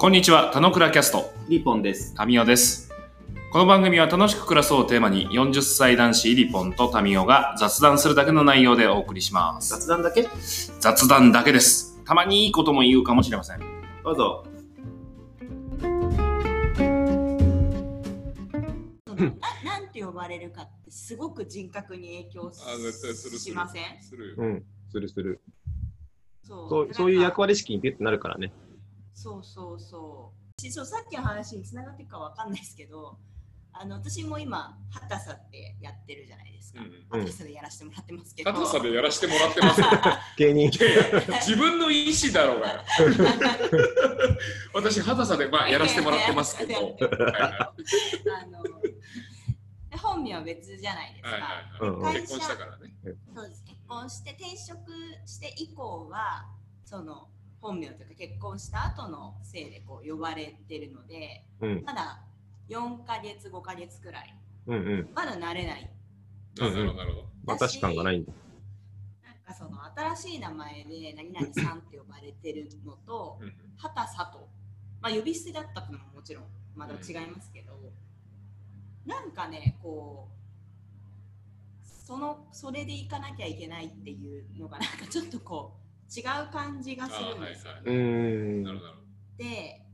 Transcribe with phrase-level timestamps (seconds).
[0.00, 2.14] こんにちは、田野倉キャスト、リポンです。
[2.14, 2.92] タミオです。
[3.50, 9.70] この番組は楽しく暮らそうをテーマに40歳男子イリポンとタミオが雑談するだけの内容でお送りします。
[9.70, 10.28] 雑談だけ？
[10.78, 12.00] 雑談だけです。
[12.04, 13.60] たまにいいことも言うかもしれません。
[14.04, 14.46] どうぞ。
[19.16, 19.16] な
[19.64, 23.82] なんて呼ばれるかってすごく人格に影響しあ絶対するするしません？
[24.00, 24.34] するよ。
[24.38, 25.40] うん、するする。
[26.44, 28.52] そうそうそういう役割割意識にピュッてなるからね。
[29.18, 33.18] そうそうそうしそうさっきの話につながっていくかわかんないですけど
[33.72, 39.86] あの私も今ハタサってやってるじゃないですか、うんハタサで やらせてもらってますけど、硬さでやらせてもらってますよ。
[40.36, 40.70] 芸人。
[40.70, 42.84] 自分の意思だろうが。
[44.74, 46.74] 私、硬さでまあやらせてもらってますけど。
[46.74, 47.74] はいは
[48.42, 48.62] あの
[49.90, 52.20] で本名は別じゃないですか、いはいはいうんはい。
[52.20, 52.94] 結婚したからね。
[53.34, 54.90] そうです結婚して転職
[55.24, 56.46] して以降は
[56.84, 57.28] その
[57.60, 62.20] 本名というか結婚した後のせいでこう呼ばれてるのでうん、まだ
[62.68, 64.34] 4ヶ月5ヶ月くらい。
[64.66, 65.08] うん、うん。
[65.14, 65.90] まだ慣れない
[66.58, 67.26] なるほど、なるほど。
[67.46, 68.32] 私感がないんだ。
[69.24, 69.82] なんかその
[70.14, 74.44] 新しい名前で何々さんって呼ばれてるのとうん畑佐藤
[75.00, 77.72] まあ呼び捨てだったのももちろんまだ違いますけど、
[79.06, 88.62] なんかねこうそのそれで行かなきゃいけないっていうのがなんかちょっとこう違う感じがするんですよ、あうーん。
[88.62, 88.94] なるほど。
[89.36, 89.84] で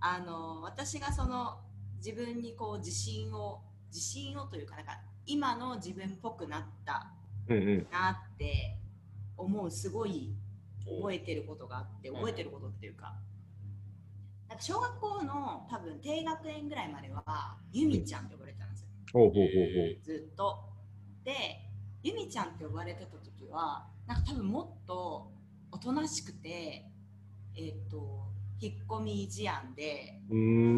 [0.00, 1.60] あの私がその
[1.96, 7.12] 自分にこう自信を自信をというかなんか今の自分っぽくなった
[7.48, 7.86] うん、うん。
[7.90, 8.78] なって
[9.36, 10.34] 思うすごい
[10.84, 13.14] 覚おえてることがあってうん覚えてることっていうか
[14.48, 20.58] なんか小学校の多分低学年ぐらいまではゆみちゃんって呼ばれてたんですよほうほうほうずっと
[21.24, 21.32] で
[22.02, 25.30] ゆみちゃんって呼ばれてた時はなんか多分もっと
[25.72, 26.84] おとなしくて
[27.56, 30.20] えっ、と引っ込み思案で。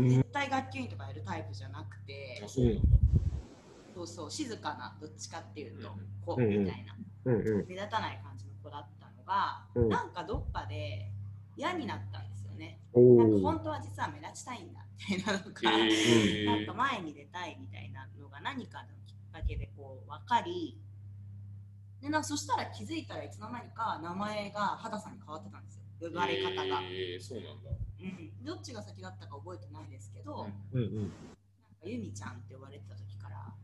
[0.08, 4.06] 絶対学級委員とかやるタイプじゃなくてあ、そう。
[4.06, 6.96] そう静かなどっちかっていうとうん子うみたいな。
[7.24, 11.10] 目立たない感じの子だったのが、うんなんかどっかで
[11.56, 12.80] 嫌になったんですよね。
[12.92, 13.42] おなんかー。
[13.42, 20.78] 本当は実は目立ちたいんだみたいなのが、へなんか前に出たいみたいなのが何かのきっかけでこう分かり
[22.02, 26.08] でなんかそしたら気づいたらいつの間にか名前が肌さんに変わってたんですよ。
[26.08, 27.70] 呼ばれ方が、えー、そうなんだ。
[27.70, 30.80] うん、どっちが先だったか覚えてないですけど、うん。
[30.80, 30.98] うん、うん。
[30.98, 31.14] なんか
[31.84, 33.54] ゆみちゃんって呼ばれてた時から、は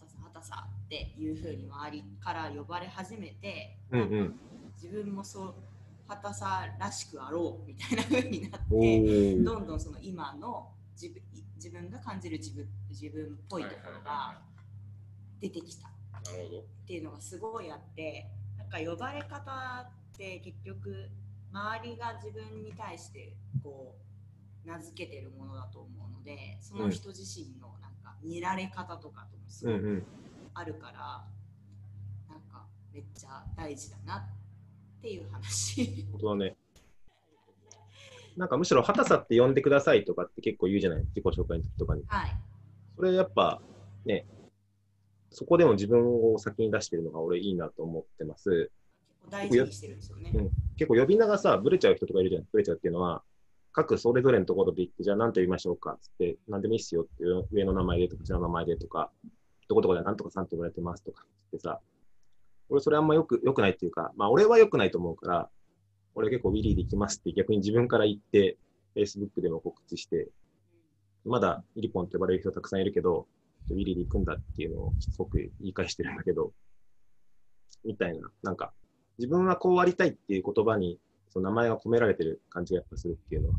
[0.00, 4.40] たさ、はたさっていう風に周りから呼ばれ始めて、うんうん。
[4.82, 5.54] 自分もそう、
[6.08, 9.44] はたさらしくあろうみたいな風になおって、ー。
[9.44, 11.22] どんどんその今の自分
[11.56, 14.40] 自分が感じる自分自分っぽいところが
[15.38, 15.88] 出てきた。
[15.88, 15.90] っ
[16.20, 16.64] なるほど。
[16.86, 18.28] ていうのがすごいあって、
[18.58, 21.10] なんか呼ばれ方って結局、
[21.52, 23.94] 周りが自分に対してこ
[24.64, 30.06] う名付けてるものだと思うのでその人自身のなんか見られ方とかともすうん、ごくうん。
[30.54, 31.24] あるから、
[32.28, 36.56] なんかめっちゃ大事だなっていう話本当だね。
[38.36, 42.02] なんかむしろ、畑さって呼んでくださいとかって結構言うじゃない自己紹介の時とかに。
[42.06, 42.36] はい
[42.96, 43.60] それやっぱ、
[44.04, 44.26] ね、
[45.32, 48.50] そこでも自分を先に出してるのが俺いいなと思ってます。
[48.50, 48.70] 結
[49.24, 50.32] 構大事にしてるんですよね。
[50.34, 52.46] うん結構呼び名がさ、ブレちゃう人とかいるじゃん。
[52.50, 53.22] ブレちゃうっていうのは、
[53.72, 59.10] 各それぞれのところで行って、じゃあ何て呼びましょうかっつって、何でもいいっすよっていう上の名前でとか下の名前でとか、
[59.68, 61.80] どこどこで何とかさんって呼ばれてますとかってさ、
[62.68, 65.50] 俺それあんまよく、よくないっていうか、まあ俺は良くないと思うから、
[66.14, 68.56] 俺結構ウィリーで行きますって逆に自分から言って、
[68.96, 70.28] Facebook でも告知して、
[71.24, 73.26] まだイリポンって呼ばれる人たくさんいるけど、
[73.70, 76.52] ウィリーで行くんだっていうのをすごく言い返してるんだけど、
[77.84, 78.72] みたいな、なんか、
[79.18, 80.98] 自分はこうありたいっていう言葉に、
[81.30, 83.54] その名前が込められてる感じがやっぱするっていうのは、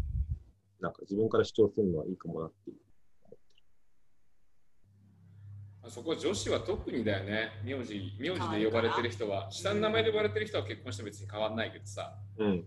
[0.79, 2.77] なんか自分から主張するのはいいかもなっていう。
[5.85, 7.51] あそこ女子は特にだよね。
[7.63, 12.65] 名字、名字で呼ばれてる人は、下の名前で呼ばれてる人は結婚して別に変わんないけどさ、うん。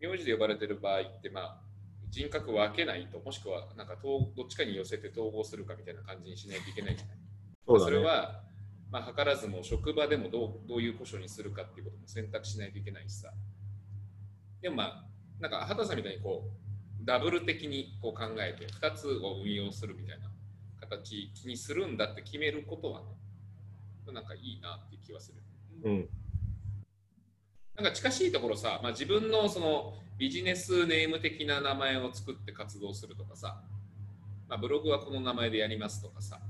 [0.00, 1.65] 名字で呼ばれてる場合って、まあ、
[2.10, 7.16] 人格分けないと、もしくはなんか統どっちかに寄せて統合するかみたいな感じにしないといけないじゃない。
[7.66, 7.80] そね。
[7.80, 8.42] それは、
[8.90, 13.30] まあ、図らずも職場でもどうどういう古書にするかっていうことも選択しないといけないしさ。
[14.60, 15.04] でもまあ、
[15.40, 16.44] なんか畑さんみたいにこ
[17.02, 20.30] う、ダブル的にこう考えて、2つを運用するみたいな
[20.80, 23.06] 形にするんだって決めることはね、
[24.12, 25.42] なんかいいなって気はする。
[25.84, 26.08] うん。
[27.76, 33.62] なんか近しいところさ、まあ、自分のそのビジネスネーム的な名前を作って活動するとかさ、
[34.48, 36.40] まあ、ブログはこの名前でやりますとかさ、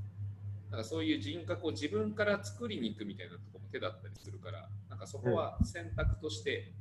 [0.70, 6.72] なんかそういう人格を自分から作りに行くみたいなところも手だったりするから、なんかそこは選択として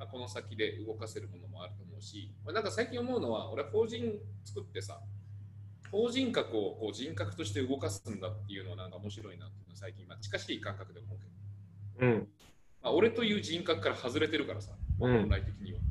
[0.00, 4.98] まあ、この先で動かせるものもあると思うし、まあ、なんか最近思うのは、俺は法人作ってさ、
[5.92, 11.18] 法人格をこう人格として動かすんだっていうのはなんか面白いなっていうのは最近、まあ、近しい感覚で思う
[11.98, 12.28] けど、うん。
[12.82, 15.78] まあ、俺という人格から外れてるからさ、本来的には。
[15.78, 15.90] うん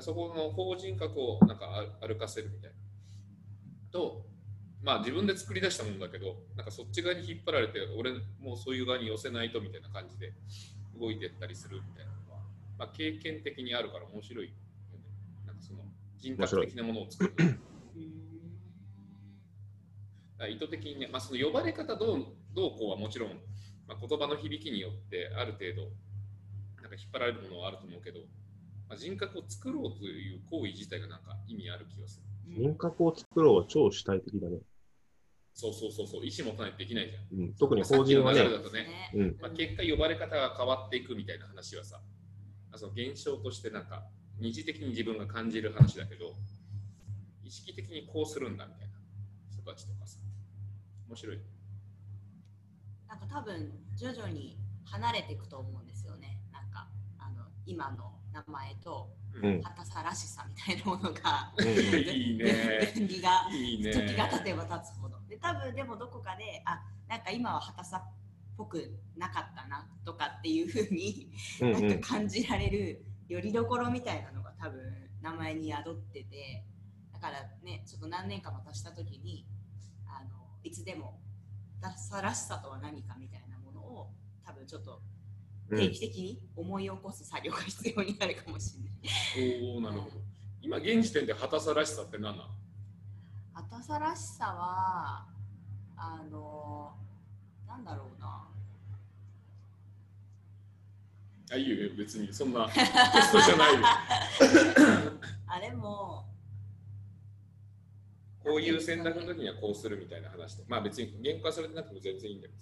[0.00, 1.66] そこの法人格をなんか
[2.02, 2.76] あ歩かせるみたいな。
[3.92, 4.26] と、
[4.82, 10.32] まあ自分で作り出したものだけど、なんかそっち側に引っ張られて、俺もうそういう側に寄せないとみたいな感じで
[10.98, 12.40] 動いてったりするみたいなのは、
[12.76, 14.56] まあ、経験的にあるから面白いよね。
[15.46, 15.80] なんかその
[16.18, 17.60] 人格的なものを作る。
[20.50, 23.30] 意図的にね、まあ、その呼ばれ方どうどうこうはもちろん、
[23.86, 25.92] まあ、言葉の響きによってある程度
[26.82, 28.20] なんか引っ張られるものはあると思うけど、
[28.88, 32.24] まあ、人格を作ろうという行為自体がなんか意味ある気がする。
[32.46, 34.58] 人格を作ろうは超主体的だね。
[35.54, 37.40] そうそうそうそう、意思持たないとできないじゃん。
[37.40, 42.00] うん、特に法人はねだとね、ねうん、まあ、結果呼ばれ方が変わっていくみたいな話はさ、
[42.70, 44.02] まあその現象としてなんか
[44.40, 46.34] 二次的に自分が感じる話だけど、
[47.44, 48.94] 意識的にこうするんだみたいな
[49.52, 50.18] 人たちとかさ、
[51.08, 51.38] 面白い。
[53.14, 56.40] なんか多分徐々に離れていくと思うんですよね。
[56.52, 56.88] なんか
[57.18, 59.08] あの今の名前と
[59.40, 62.44] うん畑さらしさみたいなものがうんうんいいね。
[62.94, 63.92] 分離がいいね。
[63.92, 65.20] 時が経てば経つほど。
[65.28, 68.12] で多分でもどこかであなんか今は畑さっ
[68.56, 76.64] ぽくなかったなとかっていうふうにうんなうんんか感じられるよりどころみたいなのが多分名前に宿ってて
[77.12, 79.46] だからねちょっと何年かも経した時に
[80.06, 81.20] あのいつでも
[81.84, 84.10] ダサらしさとは何かみたいなものを
[84.46, 85.02] 多分ちょっと
[85.68, 89.72] うん定期的に思い起こす作業が必要になるかもしれない。
[89.74, 90.16] おおなるほど。
[90.62, 92.48] 今現時点で畑さらしさって何なの？
[93.52, 95.26] 畑さらしさは
[95.96, 96.92] あの
[97.68, 98.48] なんだろうな
[101.52, 102.32] あ、いいよ、別に。
[102.32, 103.80] そんなテストじゃないよ。
[105.46, 106.23] あれも
[108.44, 110.64] こういう選択の時にはこうするみたいな話で。
[110.68, 112.60] まあ別に言語化されてなくても全然いいんだけど。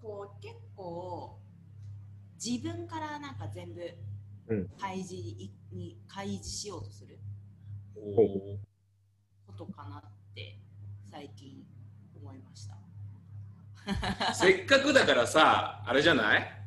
[0.00, 1.38] こう結構
[2.42, 3.80] 自分からなんか全部
[4.48, 5.14] うん開示
[5.72, 7.18] に開示しようとする。
[9.46, 10.02] ことかなっ
[10.34, 10.58] て
[11.10, 11.64] 最近
[12.14, 12.76] 思いました。
[14.34, 16.65] せっかくだからさ、あれじゃない？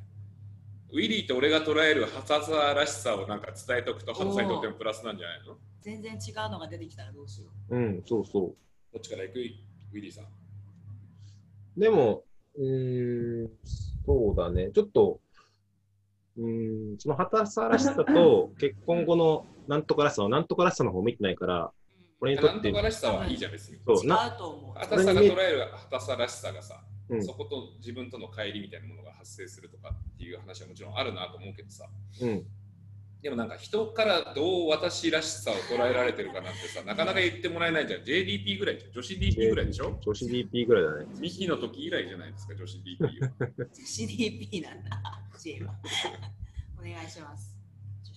[0.92, 5.58] ウィリーと俺が捉える畑さらしさをなんか伝えとくと、畑さんにとってもプラスなんじゃないの？
[5.82, 7.76] 全然違うのが出てきたらどうしよう。
[7.76, 8.56] うん、そうそど
[8.98, 9.40] っちから行く？
[9.40, 10.26] ウィリーさん。
[10.26, 11.80] う。
[11.80, 12.24] でも、
[12.56, 13.50] うーん、
[14.06, 14.72] そうだね。
[14.74, 15.20] ちょっと、
[16.38, 21.72] うーん、その畑さらしさと 結婚後のなんとからしさはなんとからしさの方見てないから、
[22.20, 23.78] 俺にとってなんとか、らしさはいいじゃん、別に。
[23.86, 24.74] そうな違うと思う。
[24.74, 31.86] 畑さが捉える畑さらしさがさ、うんそこと自分との乖離みたいなものが発生するとかっていう話はもちろんあるなと思うけどさ、
[32.22, 32.46] うん、
[33.22, 38.06] でもなんか人からどう私らしさを捉えられてるかなんてさ、なかなか言ってもらえないじゃん。
[38.06, 38.92] JDP ぐらいじゃん。
[38.94, 39.98] 女子 DP ぐらいでしょ？
[40.02, 41.06] 女子 DP ぐらいだね。
[41.20, 43.32] ミキの時以来じゃないですか、女子 DP は。
[43.74, 45.02] CDP なんだ。
[45.38, 45.74] J は。
[46.80, 47.56] お願いします。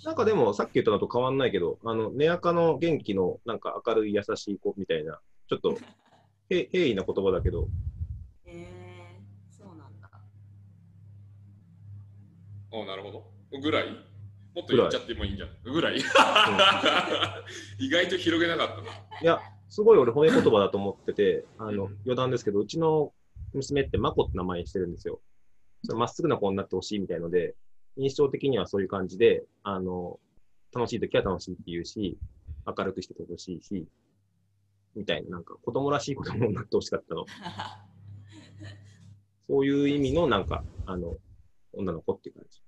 [0.05, 5.77] なんかでも、さっき言ったのと変わんないけど、あの、寝垢の元気の、なんか明るい優しい子みたいな、ちょっと、
[6.51, 7.69] へ 平易な言葉だけど、
[8.45, 10.11] えー、そうなんだ。
[12.73, 13.25] おなるほど。
[13.61, 13.91] ぐらい？
[14.55, 15.99] もっと言っちゃってもいいんじゃないぐらい？
[17.79, 18.91] 意外と広げなかったな。
[19.21, 23.13] いや、すごい俺、褒め言葉だと思ってて、あのうん、余談ですけど、うちの
[23.55, 25.21] 娘ってマコって名前にしてるんですよ。
[25.85, 27.55] それまっすぐな子になってほしいみたいので、
[27.97, 30.19] 印象的にはそういう感じで、あの、
[30.75, 32.19] 楽しい時は楽しいって言うし、
[32.67, 33.87] 明るくしててほしいし、
[34.95, 37.27] みたいな、なんか子供らしい子供になってほしかったの。
[39.49, 41.17] そういう意味の、なんか、あの、
[41.73, 42.62] 女の子っていう感じ。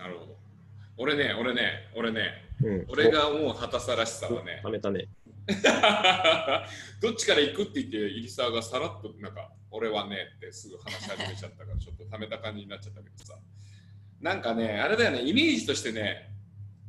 [0.00, 0.36] なるほど。
[0.96, 2.30] 俺ね、俺ね、俺ね、
[2.62, 2.86] うん。
[2.88, 5.08] 俺が思う畑さらしさはねお、ためたね。
[7.02, 13.38] どっちから行くって言って、入沢がさらっと、なんか、俺はねってすぐ話し始めちゃったから、 ちょっとためた感じになっちゃったけどさ。
[14.20, 16.30] なんかね、あれだよね、イメージとしてね、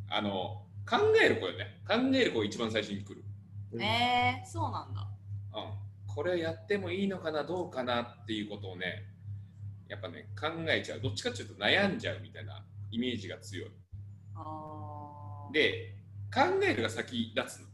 [0.09, 1.81] あの、考える子よね。
[1.85, 3.23] 考える子が一番最初に来る。
[3.73, 5.07] うんえー、そうなんだ。
[5.53, 6.13] うん。
[6.13, 9.05] これやってもいいのかな、どうかなっていうことをね、
[9.87, 11.01] やっぱね、考えちゃう。
[11.01, 13.71] どっちかっていうと悩んじゃうみたいなイメージが強い。
[15.53, 15.95] で、
[16.33, 17.71] 考えるが先立つ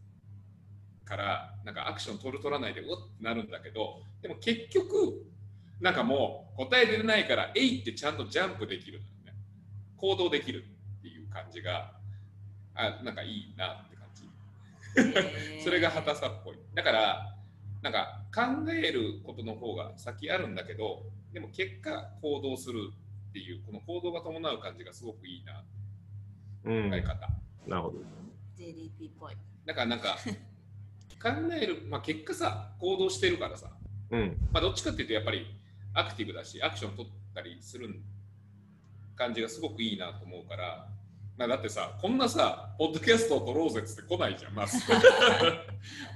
[1.05, 5.25] から、なんかアクション取る取らないでうっってなるんだけど、でも結局、
[5.79, 9.33] なんかもう答え出ないから、えいってちゃんとジャンプできるね。
[9.95, 10.65] 行動できる
[10.99, 11.93] っていう感じが、
[12.73, 14.29] あ、なんかいいなって感じ。
[14.97, 16.57] えー それが畑さっぽい。
[16.73, 17.37] だから、
[17.81, 22.91] なんか考えることの方が先あるんだけど、でも結果行動する
[23.37, 25.63] っっていうこの行動が伴う感じがすごくいいな
[26.65, 26.89] うん。
[26.89, 27.29] 考え方、
[27.67, 27.99] なるほど。
[28.57, 29.35] JDP っぽい。
[29.65, 30.17] だからなんか
[31.21, 33.71] 考える、まあ、結果さ行動してるからさ、
[34.09, 34.37] うん。
[34.51, 35.45] まあ、どっちかっていうとやっぱり
[35.93, 38.01] アクティブだしアクション取ったりする
[39.15, 40.87] 感じがすごくいいなと思うから、
[41.37, 44.95] まあ、だってさこんなさポッドキャストを撮ろうぜっつって来ないじゃんまずま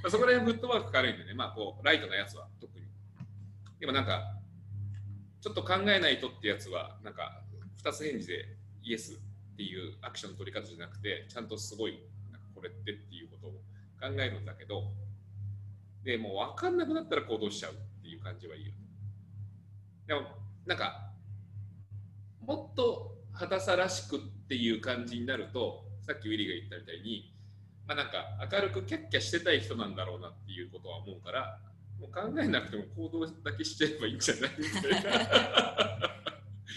[0.08, 2.86] あそこら辺フットワーク軽いんでねまあこうライトなやつは特に
[3.80, 4.40] でもなんか
[5.41, 7.41] ちょっと考えないとってやつはなんか
[7.83, 8.45] 2つ返事で
[8.83, 12.00] イエスっていうアクションの取り方じゃなくてちゃんとすごい
[12.31, 14.83] なんかこれってっていうことを考えるんだけど
[16.03, 18.77] でもう分かんなくなったら行動しちゃうっていう感じはいいよね。
[20.07, 20.21] でも
[20.65, 21.12] なんか
[22.41, 27.33] もっと肌さらしくっていう感じになるとさっきウィリーが言ったみたいに
[27.88, 31.60] まあなんか明るくキャッキャしてたい人なんだろうなっていうことは思うから
[32.01, 36.12] もう考えなくても行動だけしちゃえばいいんじゃないみたいな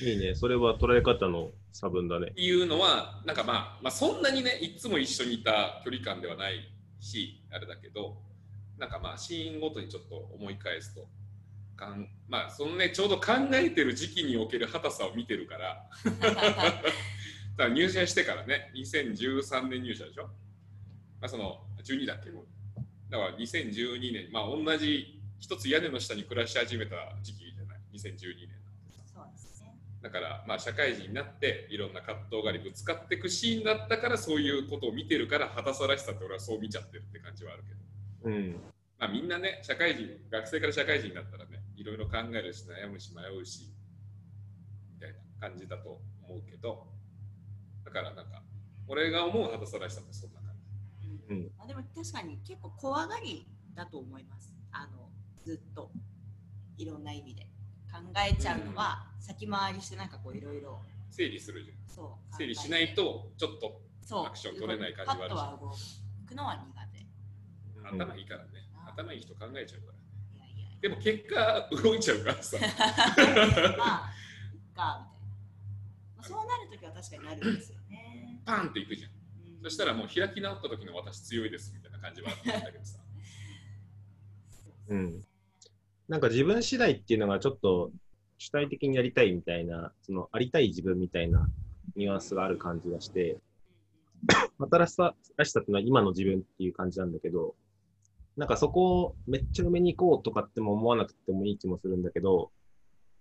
[0.03, 0.35] いいね。
[0.35, 2.33] それは捉え方の差分だね。
[2.37, 6.69] いうのはなんかまあ、まあ、そんなにねいつも一緒にいた距離感ではない
[7.01, 8.17] しあれだけど
[8.79, 11.07] なんかまあシーンごとにちょっと思い返すと
[11.77, 15.89] かんまあそのねちょうど考えてる時期における畑さを見てるから
[16.21, 16.83] だか
[17.57, 20.31] ら入社してからね2013年入社でしょ、ま
[21.23, 22.31] あ、その12だっけ？
[22.31, 22.47] もう
[23.11, 28.49] だから2012年まあ同じ一つ屋根の下に暮らし始めた時期じゃない？2012年
[29.05, 29.77] そうですね。
[30.01, 37.65] だから、まあ、社会人になっていろんな葛藤がありぶつかっていくシーンだったからそういうことを見てるから肌さらしさって俺はそう見ちゃってるって感じはある
[38.23, 38.57] けど、うん。
[38.99, 43.71] まあ、みんなね社会人学生から社会人になったらねいろいろ考えるし悩むし迷うし
[44.95, 46.87] みたいな感じだと思うけど
[47.85, 48.43] だからなんか
[48.89, 50.41] 俺が思う肌さらしさってそんな
[51.29, 51.51] うん。
[51.59, 54.53] まあ、でも確かに結構怖がりだと思います。
[54.73, 55.09] あの
[55.45, 55.91] ずっと。
[56.77, 57.49] いろんな意味で。
[57.93, 60.81] 考えちゃうのは先回りしてなんかこういろいろ。
[61.11, 61.77] 整理するじゃん。
[61.87, 64.27] そう整理しないとちょっとそう。
[64.27, 65.73] アクション取れない感じはあるしパッとは動
[66.27, 67.07] くのは苦手。
[68.05, 68.51] 頭いいからね。
[68.87, 69.95] 頭いい人考えちゃうから
[70.35, 72.57] いやいやいでも結果動いちゃうからさ。
[72.59, 72.69] や。
[73.79, 74.11] まあ、
[74.75, 74.77] かみたいな。
[74.77, 75.11] ま
[76.19, 78.43] あ、そうなるときは確かになるんですよね。
[78.45, 79.11] パンっていくじゃん
[79.65, 82.99] そしたらもう開き直った時の私強いですみたいな感じはあったんだけどさ。
[84.91, 85.25] うん。
[86.07, 87.91] なんか自分次第っていうのがちょっと
[88.37, 91.49] 主体的にやりたいみたいな、そのありたい自分みたいな
[91.97, 93.39] ニュアンスがある感じがして、
[94.59, 97.55] 新しさらしさっていうのは今の自分っていう感じなんだけど、
[98.37, 102.53] なんかそこをめっちゃ埋めに行こうとかっても思わなくてもいい気もするんだけど、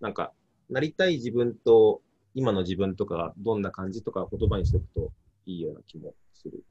[0.02, 0.34] なんか
[0.70, 2.02] なりたい自分と
[2.36, 5.14] 今の自分とかどんな感じとか言葉にしておくと
[5.46, 6.64] いいような気もする。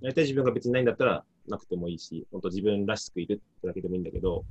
[0.00, 4.44] なりたい自分が別にないんだったらなくてもいいし、本当自分らしくいるってだけでもいいんだけど、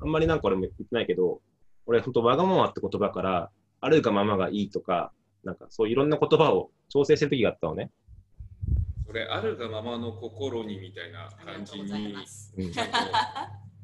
[0.00, 1.40] あんまりなんか俺も言ってないけど、
[1.86, 3.50] 俺本当わがままって言葉から、
[3.80, 5.12] あるがままがいいとか、
[5.44, 7.90] なんかそういろんな言葉を調整してる時があったのね。
[9.06, 11.90] それ、あるがままの心にみたいな感じに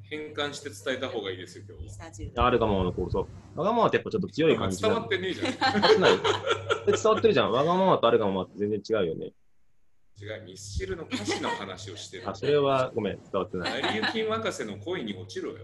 [0.08, 3.20] 変換して伝えた方がいいですよ、今日あるがままの心、そ
[3.56, 3.58] う。
[3.58, 4.60] わがままってやっぱちょっと強いは。
[4.60, 5.52] 感じ伝わってねえじゃん。
[5.52, 5.60] 伝
[7.04, 7.52] わってるじゃん。
[7.52, 9.32] わがままとあるがままって全然違うよね。
[10.18, 12.28] 違う、ミスチルの歌詞の話をしてる。
[12.28, 13.82] あ、それはごめん、伝わってない。
[13.82, 15.58] 成り行き任せの恋に落ちろよ。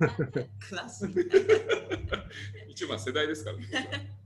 [0.00, 2.70] 詳しい。
[2.70, 4.18] 一番世代ですからね。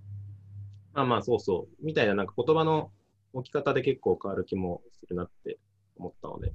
[0.95, 1.85] まあまあ、そうそう。
[1.85, 2.91] みたいななんか言葉の
[3.35, 5.59] 置き方で結構変わる気もするなって
[5.97, 6.53] 思ったので。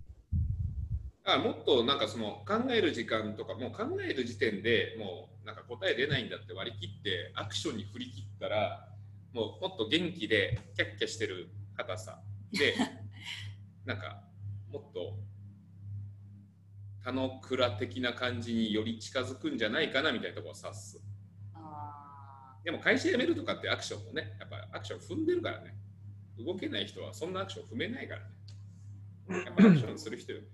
[1.30, 8.88] あもっとなんかその考える時間とかもう考える時点でもうなんか答え出ないんだって割り切ってアクションに振り切ったら
[9.34, 12.76] もうもっと元気でキャッキャしてる硬さで
[13.86, 14.24] なんか
[14.72, 15.20] もっと
[17.04, 21.02] 田の倉的な感じにより近づくんじゃないかなみたいなところを指す。
[21.54, 25.76] あでも会社辞めるとかってアクションもねやっぱアクション踏んでるからね。
[26.38, 29.46] 動けない人はそんなアクション踏めないからね。
[29.46, 30.42] やっぱアクションする人よ。
[30.42, 30.48] ね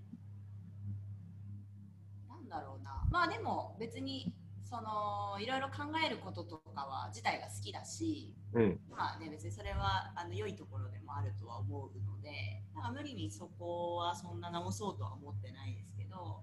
[2.27, 3.05] ーなんだろうな。
[3.11, 4.33] まあでも別に
[4.73, 8.79] そのいろいろ考えることとかは自体が好きだし、うん。
[8.89, 16.41] まあね別にそれはあの良いところでもあるとは思うので、なんか無理にそこはそんな直そうとは思ってないですけど、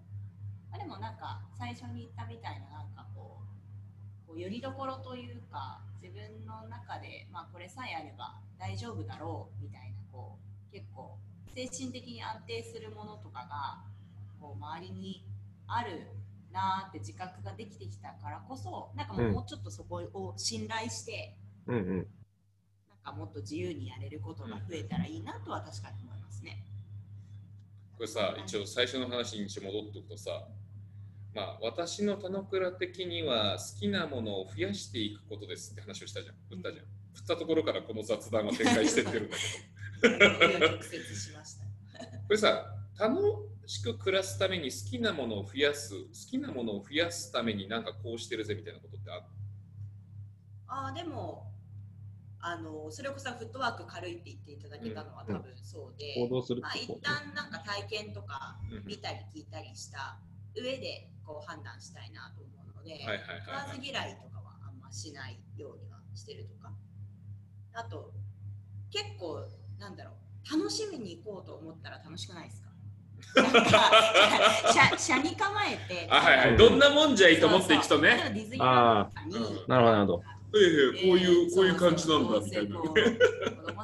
[0.70, 3.42] まあ、でもなんか最初に言ったみたいななんかこ
[4.26, 10.38] うこうよりどころというか自分の中でまあこれさえあれば大丈夫だろうみたいなこ
[10.70, 11.18] う結構
[11.52, 13.82] 精神的に安定するものとかが
[14.40, 15.24] こう周りに
[15.66, 16.06] ある
[16.52, 21.96] なーって自覚ができてきたからこそなんかもうちょっとそこを信頼して、うんうん。
[21.96, 22.06] なん
[23.04, 26.64] かもっと自由にやれることが増えたらいいなとは確かに思いますね。
[27.96, 30.30] これさ一応最初の話に戻っておくとさ
[31.34, 36.34] まあ、私の田之倉的には好きなものを増やしていくことですって話をしたじゃん。
[36.48, 36.84] 振ったじゃん。
[37.14, 39.36] 振ったところからこの雑談は展開してってるんだ
[40.00, 40.66] けど。
[42.26, 43.18] これさ、楽
[43.66, 49.22] しく暮らすために好きなものを増やす、好きなものを増やすためになんかこうしてるぜみたいなことってある？
[50.68, 51.50] ああでも
[52.40, 55.36] あのそれこそフットワーク軽いって言っていただけたのはうん。
[55.36, 58.86] 多分そうで、行動するまあ一旦なんか体験とかうん。
[58.86, 60.18] 見たり聞いたりした
[60.54, 63.86] 上でこう判断したいなと思うので、食わはいず。
[63.86, 66.72] 嫌いとかはあんましないようにはしてるとか。
[67.72, 68.12] あと
[68.90, 69.46] 結構
[69.78, 72.69] なんだろう楽しみに行こうと思ったら楽しくないですか？
[73.34, 78.30] 車車に構えてあはいはい、うんどんなもんじゃいいと思っていくとね。
[78.34, 80.22] ディズニーランドとかにうんなるほどなるほど
[80.52, 80.58] え
[81.04, 82.76] えこういう、えーこういう感じなんだみたいな。
[82.76, 82.94] 子供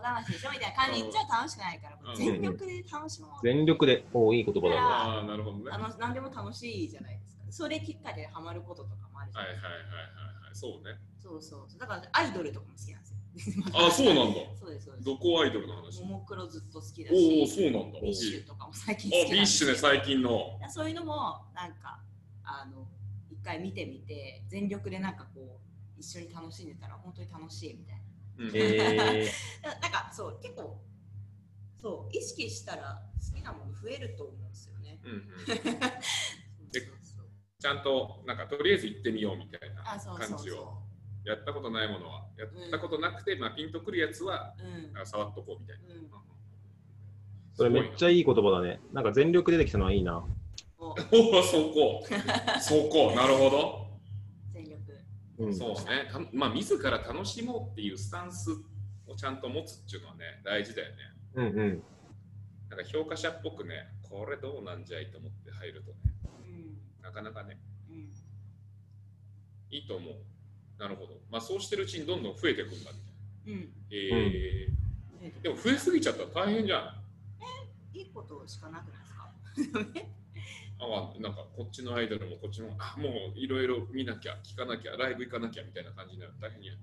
[0.02, 3.30] 騙しでしょみたいな感じで言っちゃ楽しくないから、うん全力で楽しもう。
[3.42, 4.80] 全力で、おお、いい言葉だな。
[4.82, 5.64] ああ、なるほどね。
[5.70, 7.42] あはいの何でも楽しいじゃないですか。
[7.50, 9.68] それきっかけでハマることとかもあるじゃははいないいですか。
[9.68, 10.10] はい
[10.42, 10.54] はい。
[10.54, 10.98] そうね。
[11.22, 11.78] そうそうそう。
[11.78, 13.18] だからアイドルとかも好きなんですよ。
[13.74, 14.40] あそうなんだ。
[14.58, 15.04] そうですそうです。
[15.04, 16.00] どこアイドルの話？
[16.02, 18.00] ももクロずっと好きだおお、し、そうなんだ。
[18.00, 20.58] BiSH とかも最近好きあ、ビッシュね、最近の。
[20.68, 22.02] そういうのもなんか
[22.44, 22.88] あの
[23.30, 25.60] 一回見てみて全力でなんかこ
[25.96, 28.02] う一緒に楽しんでたら本当に楽しいみたいな。
[28.38, 29.30] うんえ
[29.62, 30.78] だなんかそう結構
[31.80, 35.00] そう意識したら好きなもの増えると思うんですよね。
[35.04, 35.22] うんうん
[37.58, 40.85] ちゃんと、なんか、とりあえず行ってみようみたいなあそうそう感じを。
[41.26, 44.54] そやったことないものは、やったことなくて、まあ、ピンとくるやつは、
[45.04, 45.94] 触っとこうみたいな。
[45.94, 46.10] うん
[47.56, 48.80] それめっちゃいい言葉だね。
[48.92, 50.22] なんか全力出てきたのはいいな。
[50.78, 52.04] おおお、そこ。
[52.60, 53.98] そこ、なるほど。
[54.52, 54.78] 全力。
[55.38, 55.54] うん。
[55.54, 56.06] そうね。
[56.12, 58.50] たまあ、自ら楽しもうっていうスタンス
[59.06, 60.96] をちゃんと持つっていうのはね、大事だよね。
[61.32, 61.82] うんうん。
[62.68, 65.98] なんか評価者っぽくね、これどうなんじゃいと思って入るとね、
[66.44, 68.12] うんなかなかね、うん
[69.70, 70.14] いいと思う。
[70.78, 71.14] なるほど。
[71.30, 73.60] まあ、そうしてるうちにどんどん増えていくんだみたいな。
[73.60, 74.76] うんえー
[75.42, 76.78] でも増えすぎちゃったら大変じゃ
[77.94, 77.98] ん。
[77.98, 79.00] いいことしかなくない
[79.56, 80.06] ですか？
[80.78, 86.74] あなんかこっちのアイドルもこっちもあもういろいろ見なきゃ聞かなきゃライブ行かなきゃみたいな感じになる大変や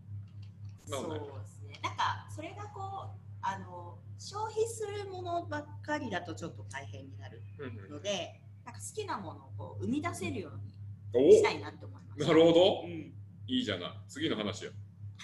[0.86, 1.80] そそうですね。
[1.84, 2.82] なんかそれがこ
[3.16, 12.24] うあの消費するものばっかりだとちょっと大変になるうんので、なんか好きなものをこう生み出せるよううんにしたいなって思います。
[12.24, 13.14] おなるほどうん。
[13.48, 13.92] いいじゃない。
[14.08, 14.72] 次の話よ。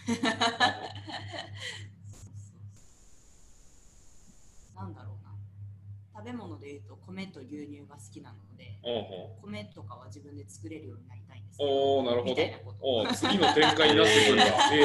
[4.75, 5.36] なんだろうな。
[6.15, 8.79] 食べ物で言うと米と牛乳が好きなので、
[9.41, 11.58] 米とかは自分で作れるようになりたいんです。
[11.62, 12.41] おおーなるほみど
[12.82, 14.79] おー次の展開になってくるんだへ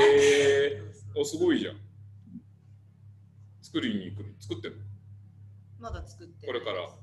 [0.76, 1.80] えそうそうおすごいじゃん。
[3.62, 4.80] 作りに行く作ってる
[5.80, 6.94] まだ作ってこれから。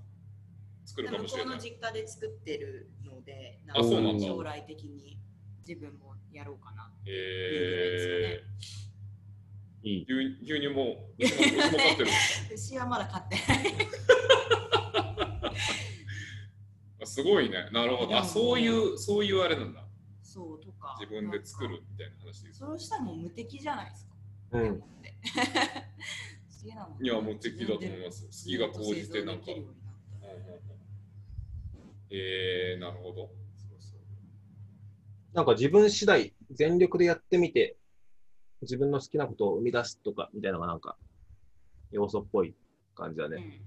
[0.85, 1.59] 作るか向こうのもしれない。
[1.59, 4.25] 実家で作ってるので、あそうなんだ。
[4.25, 5.17] 将来的に
[5.67, 6.91] 自分もやろうかな。
[7.05, 8.43] へえ
[9.83, 10.03] いい。
[10.03, 12.09] 牛牛乳も牛も牛も飼ってる
[12.53, 13.87] 牛はまだ買ってない。
[17.01, 19.83] あすごいねなるほどあそういうそういうあれなんだ
[20.21, 20.95] そうとか。
[20.99, 21.67] 自分で作。
[21.67, 24.11] るみたいな話ですそうしたらもう無敵じゃないですか。
[24.51, 24.79] うん。
[24.79, 24.87] 好
[26.63, 29.75] き なものいやもう敵だと思います好きが高じてなんかうになっ
[30.21, 30.61] たらうんうんうん
[32.11, 33.40] えー、なるほど。
[35.33, 37.77] なんか自分次第、全力でやってみて、
[38.61, 40.97] 自分の好きなことを生み出すとか、みたいなのがなんか、
[41.91, 42.55] 要素っぽい
[42.95, 43.61] 感じだね。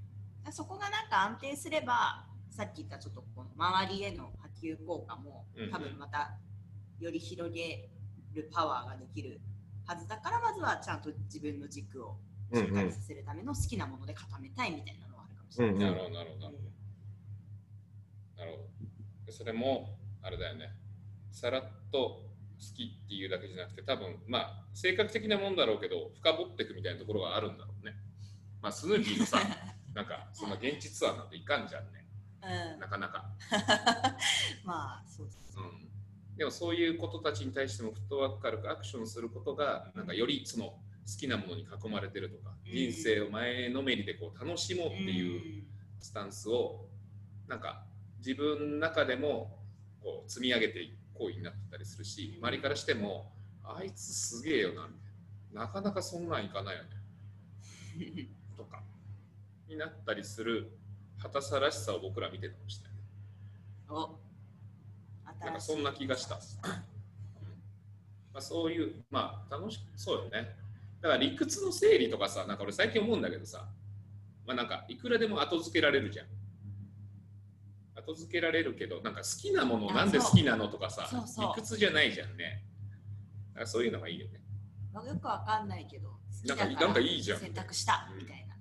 [0.47, 6.39] うん、そこがなんか安定すればさっき言ったちょっとこの周りへの波及効果も多分また
[7.01, 7.91] より広げ
[8.33, 9.41] るパワーができる
[9.87, 12.17] はずだからまずはちゃんと自分の軸を
[12.53, 15.75] しっかりさせるための好きなもので固めたいみたいなのはあるかもしれない。
[15.75, 16.71] うんなるほど、なるほど、なるほど。
[18.37, 18.65] なるほど
[19.27, 20.71] でそれも、あれだよね。
[21.35, 22.23] さらっと好
[22.77, 27.95] きっていうだけじゃなくて、多分まあ、性格的なもんだろうけど、深掘っていくみたいなところがあるんだろうね。
[28.63, 29.39] まあ、スヌーピーのさ、
[29.95, 32.07] なんか、そんな現地ツアーなんていかんじゃんね。
[32.43, 33.35] うんなかなか。
[34.65, 35.63] まあそうですね。
[35.63, 36.37] うん。
[36.37, 40.81] でも、そういうことたちに対しても、フットワーク軽くアクションすることが、なんかよりその好
[41.19, 45.65] きなものに囲まれてるとか、うん人生を前のめりでこう楽しもうっていう。
[46.05, 46.85] スタンスを
[47.49, 47.87] なんか
[48.19, 49.59] 自分の中でも
[50.03, 55.13] こう積み上げていく行為になってたりするし周りからしてもあいつすげえよなみたい
[55.55, 55.63] な。
[55.63, 56.91] なかなかそんなんいかないよね。
[58.57, 58.83] とか。
[59.67, 60.77] になったりする
[61.19, 63.01] 畑さらしさを僕ら見てたましたよね。
[63.89, 64.19] お。
[65.45, 66.37] なんかそんな気がした。
[68.33, 70.57] まあ、そういうまあ楽しくそうよね。
[71.01, 73.69] だから理屈の整理とかさなんか俺最近思うんだけどさ。
[74.47, 76.27] まあなんかいくらでも後付けられるじゃん
[78.05, 82.65] 後付けられるけどなんか好きなものあなんで好きなのとかさそうそう理屈じゃないじゃんね
[83.53, 84.41] だからそういうのがいいよね
[84.93, 88.55] まあよくわかんないけど、好きだなんかなんかいいじゃん選択したうんみたいな。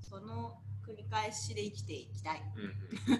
[0.00, 2.42] その繰り返しで生きていきたい。
[2.56, 2.76] うんうんうん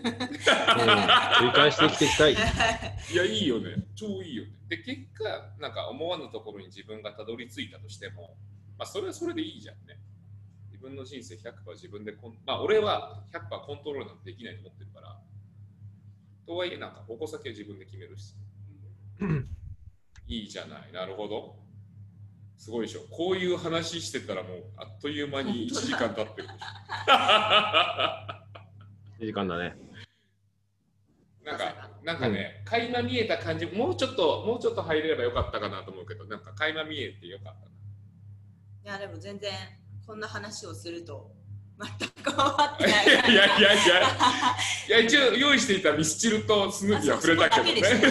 [0.07, 2.33] 繰り返して生きていきたい。
[3.13, 3.77] いや、いいよね。
[3.95, 4.51] 超いいよね。
[4.69, 8.37] で、結果、なんか思わぬところに自分がたどり着いたとしても、
[8.79, 9.99] まあ、それはそれでいいじゃんね。
[10.77, 15.19] 自分の人生100%自分でコン、まあ、俺は100%コントロールなんてできないと思ってるから、
[16.47, 18.35] とはいえ、なんか矛先は自分で決めるし。
[20.29, 20.93] いいじゃない。
[20.93, 21.57] なるほど。
[22.59, 23.01] すごいでしょ。
[23.11, 26.57] こういう話してたらもう、あっという間に1時間経ってるでしょ。
[29.25, 29.79] 1時間だね。
[31.43, 37.55] なんか、なんかね、垣間見えた感じ、もうちょっと、もうちょっと入れればよかったかなと思うけど、なんか垣間見えてよかっ
[38.85, 38.85] たな。
[38.85, 39.51] いやでも全然
[40.07, 41.33] こんな話をすると
[41.79, 43.07] 全く変わっていない。
[43.07, 44.01] やいやいやいや、
[44.89, 47.83] いや一応用意していたミスチルとスヌーピーは触れたけどね。
[47.85, 48.11] 最初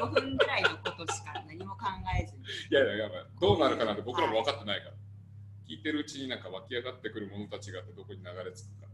[0.00, 1.84] の5分ぐらいのことしか何も考
[2.20, 2.42] えずに。
[2.42, 3.08] いやいやいや、
[3.40, 4.94] どうなるかなんて僕らも分かってないから。
[5.68, 8.86] 聞いてるうちになんか湧き上がってくる者たちがどこに流れ着くか。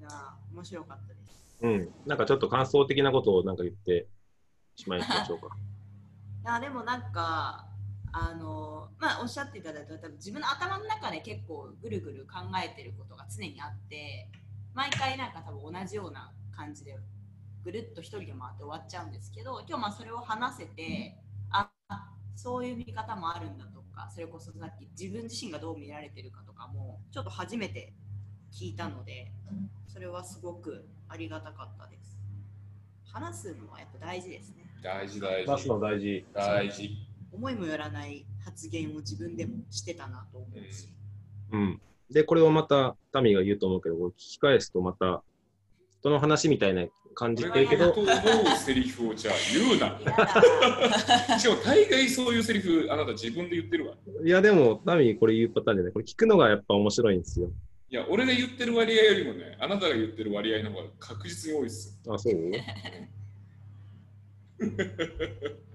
[0.00, 0.08] いや
[0.52, 1.58] 面白かったです。
[1.60, 1.94] うん。
[2.06, 4.08] なんかちょっと感想的なことをなんか言って
[4.74, 5.54] しまいましょうか。
[6.42, 7.68] いやでもなんか
[8.12, 14.28] あのまあおっしゃっていただいた多分自分の頭の中で結構ぐるぐる考えてることが常にあって
[14.74, 16.98] 毎回なんか多分同じような感じで
[17.64, 21.16] ぐるっと一人で回って終わっちゃうんですけど今日まあそれを話せて
[21.50, 21.70] あ
[22.36, 27.94] そういう見方もあるんだとかそれこそさっき自分自身がどう見られてるかとかもちょっと初めて
[28.52, 29.32] 聞いたので
[29.88, 32.18] それはすごくありがたかったです
[33.04, 35.68] 話すのはやっぱ大事ですね大事大事。
[35.68, 36.26] の大事。
[36.34, 37.11] 大事。
[37.32, 40.88] 思いもよらない発言を自分でもしてたなと思うし、
[41.52, 41.80] うん。
[42.10, 45.22] で、これをまたタミが言うと思うけど、聞き返すとまた、
[46.00, 48.14] 人の話みたいな感じてるけどと思う
[48.58, 51.38] セリフをじゃあ言うな。
[51.38, 53.94] しかも大概そういうセリフあなた自分で言ってるわ。
[54.24, 55.92] いや、でも、タミこれ言うパターンじゃない。
[55.92, 57.50] これ聞くのがやっぱ面白いんですよ。
[57.88, 62.14] いや、俺が言ってる割合よりもね、あなたが言ってる割合の方が確実に多いですよ。
[62.14, 62.34] あ、そう？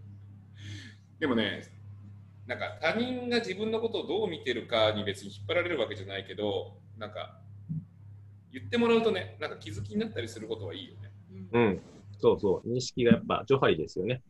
[1.20, 1.64] でもね、
[2.46, 7.40] なんか他人が自分のことをどう見てるかに別に引っ張られるわけじゃないけど、なんか
[8.52, 11.12] 言ってもらうとね、なんか気づきになったりすることはいいよね。
[11.52, 11.82] うん。
[12.20, 12.70] そうそう。
[12.70, 14.24] 認識がやっぱ、ジョハリですよね。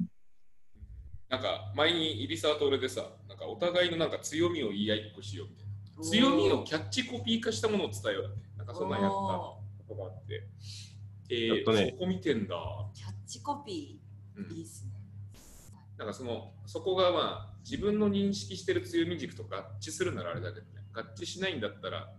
[1.29, 5.65] なんか前に入澤と俺でさ、なんかお互いのなんか強みを言い合いっこしようみたい
[5.97, 6.03] な。
[6.03, 8.39] 強みをキャッチコピー化したものを伝えようだって。
[8.57, 10.47] なんかそんなんやったおことがあって。
[11.29, 12.55] えーやっとねそこ見てんだ。
[12.55, 13.99] ーキャッチコピ
[14.37, 14.91] うんーいいっすね、
[15.97, 22.13] なんかそのそこがまあ自分の認識してる強み軸と合致するならあれだけどね合致しないんだったら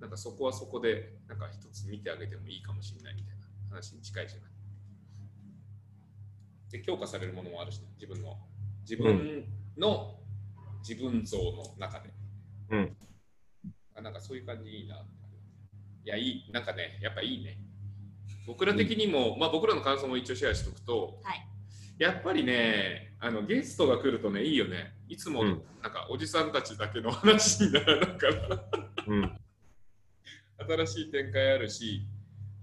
[0.00, 4.50] なんかそこはそこでなんか一つ見てあげてもいいかもしれないみたいな話に近いじゃない。
[6.70, 8.36] で強化されるものもあるし、ね、自分の
[8.82, 9.44] 自分
[9.78, 10.16] の
[10.86, 12.10] 自分像の中で。
[12.70, 12.96] うん。
[13.96, 14.96] あなんかそういう感じいいな。
[16.04, 17.58] いや、いい、なんかね、やっぱいいね。
[18.46, 21.48] 僕ら的にも、まあ僕らの感想も一応シェアしておくと、はい
[21.98, 24.94] やっぱりね、あのゲストが来るとね、いいよね。
[25.08, 28.64] いつも、うんなんかおじさんたちだけの話にならなから、
[29.06, 29.38] うん。
[30.56, 32.06] 新しい展開あるし、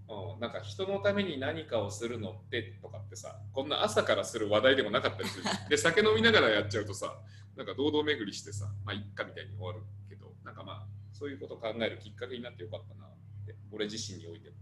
[0.10, 5.44] うん、なんか人のために何かをするのってとかってさ、こんな朝からする話題でもなかったりする。
[5.70, 7.15] で、酒飲みながらやっちゃうとさ、
[7.56, 13.10] なんか堂々巡りしてさ、まあ、いっかみたいに終わるけど、なんかまあ、そういうことを考えるきっかけになってよかったなっ
[13.46, 14.56] て、俺自身においても。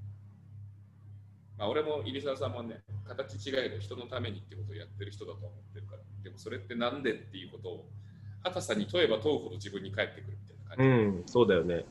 [1.59, 7.89] まあ、俺も入澤さんもね、形違えど人のためにってことをやってる人だと思ってるから、でもそれってなんでっていうことを、
[8.43, 11.17] 畑さに問えば問うほど自分に返ってくるみたいな感じ。
[11.19, 11.83] うん、そうだよね。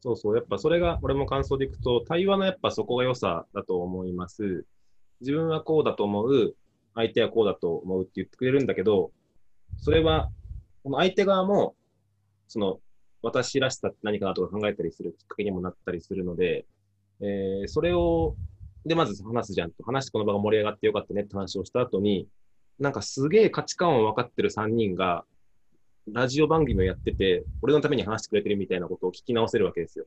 [0.00, 4.64] そうそう、やっぱそれが、俺も感想でいくと、対話のやっぱそこが良さだと思います。
[5.20, 6.56] 自分はこうだと思う、
[6.96, 9.12] 相手はこうだと思うって言ってくれるんだけど、
[9.78, 10.28] それは、
[10.82, 11.76] この相手側も、
[12.48, 12.80] その、
[13.22, 16.66] 私らしさって何かなとか考えたりするきっかけにもなったりするので、
[17.20, 18.34] えーそれを、
[18.86, 19.82] で、まず話すじゃんと。
[19.82, 22.28] 話してこの場が盛り上がってよかったねって話をした後に、
[22.78, 25.24] なんかすげえ価値観を分かってる3人が、
[26.12, 30.06] ラジオ番組をやってて、俺のために話してくれてるみたいなことを聞き直せるわけですよ。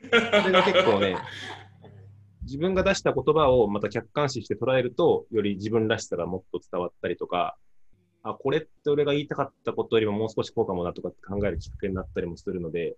[0.00, 1.16] それが結構ね、
[2.42, 7.56] 自分が出した言葉をまた客観視して捉えると、より自分らしさがもっと伝わったりとか、
[8.22, 12.96] あ、これって俺が言いたかったことよりももう少しこうかもなとかって考えるきっかけになったりもするので、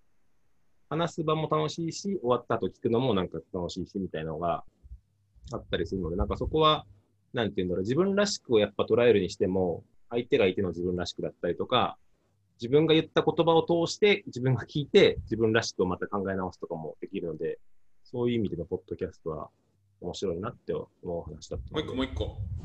[0.89, 4.65] 話す場も楽しいし、終わった後聞くのもなんか楽しいしみたいなのが
[5.53, 6.87] あったりするので、なんかそこは、
[7.33, 11.99] なんて言うんだろう、自分らしくをやっぱ捉えるにしても、相手が相手の自分らしくだったりとか、
[12.61, 17.59] 自分が言った言葉を通して自分が聞いて自分らしくをまた考え直すとかもできるので、
[18.05, 19.51] そういう意味でのポッドキャストは
[20.01, 22.25] 面白いなって思う話だったもう一個もう一個。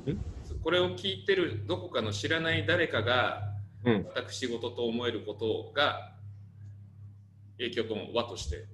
[0.10, 0.62] ん？
[0.63, 3.41] これを聞いてるどこかの知らない誰かが
[3.84, 4.05] うん。
[4.15, 6.13] 私事と思えることが
[7.62, 8.65] 影響とも和として。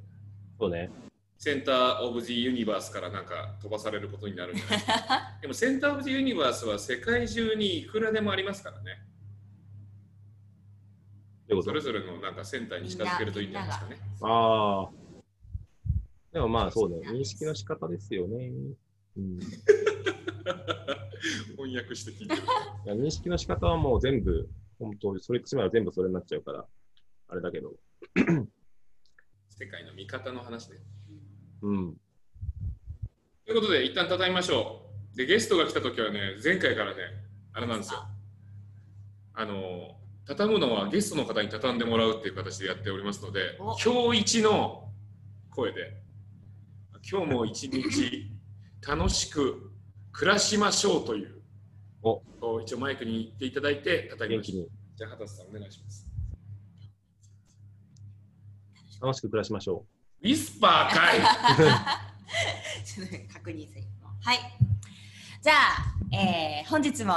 [0.60, 0.90] そうね。
[1.38, 4.76] センター・オブ・ジ・ユニバースからなんか飛ばされることになるんじゃな
[5.38, 5.38] い？
[5.44, 9.04] でもセンター・オブ・ジ・ユニバースは世界中にいくらでもありますからね。
[11.64, 13.98] それぞれのなんかセンターに近づけるといいんじゃないですかね。
[14.22, 14.90] ああ。
[16.34, 18.52] でもまあそうね、認識の仕方ですよね。
[19.18, 19.42] うん、い
[21.56, 22.42] 翻訳して聞いてる。
[22.86, 26.66] や認識の仕方はもう全部、本当それつまり全部それになっちゃうから、
[27.30, 27.74] あれだけど。
[29.60, 30.78] 世界の見方の話ね。
[31.64, 31.96] うん。
[33.44, 35.18] ということで一旦畳みましょう。
[35.18, 36.98] でゲストが来た時はね前回からね
[37.54, 38.06] あれなんですよ。
[39.34, 43.76] あの畳むのはゲストの方に畳んでもらうっていう形でやっておりますのでお。
[43.84, 44.92] 今日一の
[45.50, 46.04] 声で
[47.10, 48.32] 今日も一日
[48.88, 49.72] 楽しく
[50.12, 51.38] 暮らしましょうという。
[52.64, 56.07] 一応マイクに言っていただいて畳みましょうじゃあ畑さんお願いします
[59.02, 59.86] 楽しく暮らしましょ
[60.22, 61.20] ウィスパーかい
[63.34, 63.84] 確認する
[64.24, 64.40] はい
[65.42, 67.14] じゃあ、えー本日も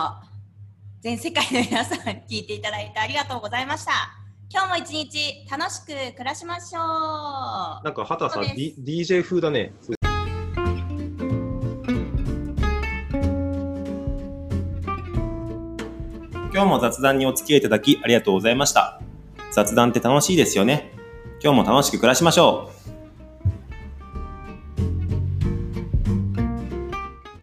[1.00, 4.20] 全世界の皆さん聞いていただいてありがとうございました
[4.52, 6.82] 今日も一日楽しく暮らしましょう
[7.82, 7.84] う。
[7.84, 9.72] なんか、畑さん、D、DJ 風だね。
[16.52, 19.00] 今日も雑談にお付き合いいただきありがとうございました。
[19.52, 20.99] 雑談って楽しいですよね。
[21.42, 22.99] 今日も楽しく暮らしましょう。